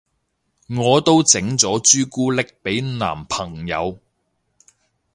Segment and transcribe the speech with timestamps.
[0.67, 3.99] 我都整咗朱古力俾男朋友